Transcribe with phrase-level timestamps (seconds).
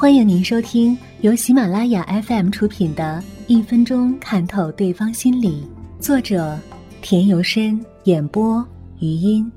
[0.00, 5.62] 欢迎您收听由喜马拉雅 FM 出品的《一分钟看透对方心理》，
[6.02, 6.58] 作者
[7.02, 8.66] 田由深，演播
[8.98, 9.52] 余音。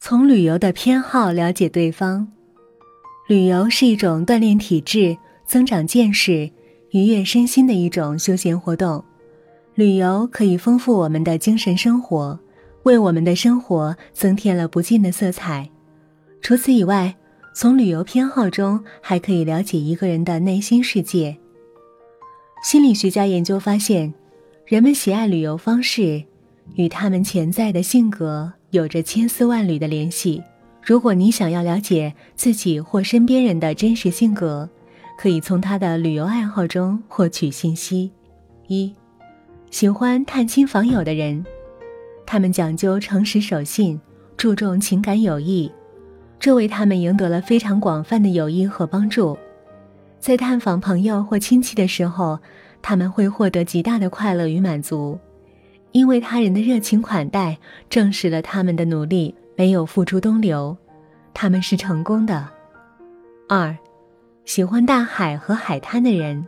[0.00, 2.26] 从旅游的偏好了解对方。
[3.28, 6.50] 旅游是一种锻炼体质、增长见识、
[6.92, 9.04] 愉悦身心的一种休闲活动。
[9.74, 12.40] 旅游可以丰富我们的精神生活，
[12.84, 15.68] 为我们的生活增添了不尽的色彩。
[16.40, 17.14] 除此以外，
[17.58, 21.34] 从旅游偏好中还可以了解一个人的内心世界。
[22.62, 24.12] 心理学家研究发现，
[24.66, 26.22] 人们喜爱旅游方式
[26.74, 30.42] 与他们潜在的性格有着千丝万缕的联系。
[30.82, 34.68] 如果你想要了解自己或身边人的真实性格，
[35.18, 38.12] 可以从他的旅游爱好中获取信息。
[38.66, 38.94] 一，
[39.70, 41.42] 喜欢探亲访友的人，
[42.26, 43.98] 他们讲究诚实守信，
[44.36, 45.72] 注重情感友谊，
[46.38, 49.36] 这为他们赢得了非常广泛的友谊和帮助。
[50.18, 52.38] 在探访朋友或亲戚的时候，
[52.82, 55.18] 他们会获得极大的快乐与满足，
[55.92, 59.34] 因为他人的热情款待证实了他们的努力。
[59.58, 60.76] 没有付诸东流，
[61.32, 62.46] 他们是成功的。
[63.48, 63.74] 二，
[64.44, 66.46] 喜欢大海和海滩的人，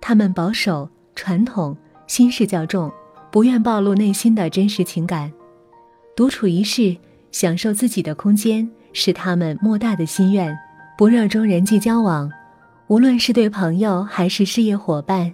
[0.00, 2.92] 他们保守、传统、心事较重，
[3.32, 5.32] 不愿暴露内心的真实情感，
[6.14, 6.96] 独处一室，
[7.32, 10.56] 享受自己的空间，是他们莫大的心愿。
[10.96, 12.30] 不热衷人际交往，
[12.86, 15.32] 无论是对朋友还是事业伙伴，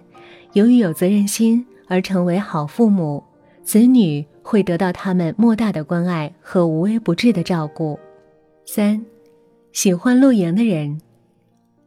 [0.53, 3.23] 由于有责任心而成为好父母。
[3.61, 7.99] 子女会得到他们莫大的关爱和无微不至的照顾。
[8.65, 8.99] 三，
[9.73, 10.99] 喜欢露营的人，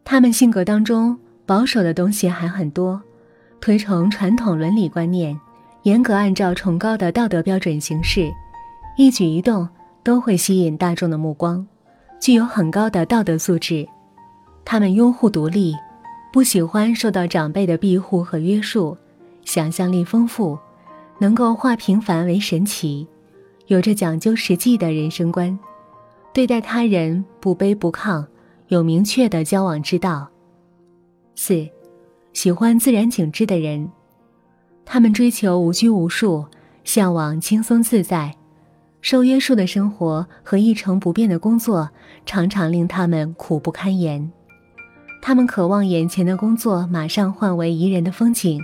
[0.05, 3.03] 他们性格当中保守的东西还很多，
[3.61, 5.37] 推崇传统伦理观念，
[5.83, 8.31] 严格按照崇高的道德标准行事，
[8.97, 9.69] 一举一动
[10.03, 11.67] 都会吸引大众的目光，
[12.21, 13.87] 具有很高的道德素质。
[14.65, 15.75] 他们拥护独立，
[16.33, 18.97] 不喜欢受到长辈的庇护和约束，
[19.45, 20.59] 想象力丰富。
[21.19, 23.07] 能够化平凡为神奇，
[23.69, 25.57] 有着讲究实际的人生观，
[26.33, 28.27] 对待他人不卑不亢，
[28.69, 30.29] 有明确的交往之道。
[31.37, 31.65] 四，
[32.33, 33.89] 喜欢自然景致的人，
[34.85, 36.45] 他们追求无拘无束，
[36.83, 38.35] 向往轻松自在，
[39.03, 41.91] 受约束的生活和一成不变的工作
[42.25, 44.33] 常常令他们苦不堪言。
[45.21, 48.61] 他们渴望眼前的工作马上换为宜人的风景，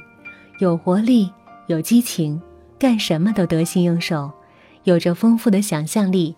[0.60, 1.31] 有活力，
[1.66, 2.41] 有激情。
[2.78, 4.31] 干什么都得心应手，
[4.84, 6.37] 有着丰富的想象力，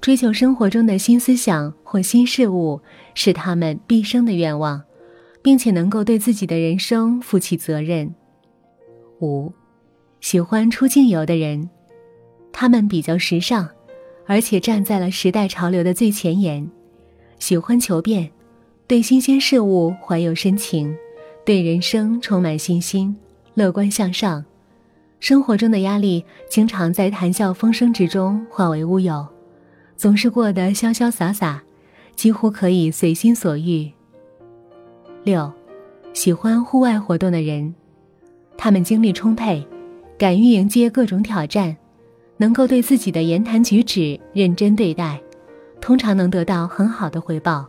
[0.00, 2.80] 追求生活中的新思想或新事物
[3.14, 4.82] 是他们毕生的愿望，
[5.40, 8.12] 并且能够对自己的人生负起责任。
[9.20, 9.52] 五，
[10.20, 11.70] 喜欢出境游的人，
[12.52, 13.68] 他们比较时尚，
[14.26, 16.68] 而且站在了时代潮流的最前沿，
[17.38, 18.30] 喜欢求变，
[18.86, 20.94] 对新鲜事物怀有深情，
[21.44, 23.16] 对人生充满信心，
[23.54, 24.44] 乐观向上。
[25.20, 29.26] 生活中的压力经常在谈笑风生之中化为乌有，
[29.96, 31.62] 总是过得潇潇洒洒，
[32.14, 33.90] 几乎可以随心所欲。
[35.24, 35.52] 六，
[36.12, 37.74] 喜欢户外活动的人，
[38.56, 39.66] 他们精力充沛，
[40.16, 41.76] 敢于迎接各种挑战，
[42.38, 45.20] 能够对自己的言谈举止认真对待，
[45.80, 47.66] 通常能得到很好的回报。